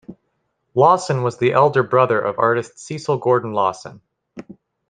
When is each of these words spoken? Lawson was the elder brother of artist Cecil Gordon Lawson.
Lawson 0.73 1.21
was 1.21 1.37
the 1.37 1.51
elder 1.51 1.83
brother 1.83 2.19
of 2.19 2.39
artist 2.39 2.79
Cecil 2.79 3.19
Gordon 3.19 3.53
Lawson. 3.53 4.01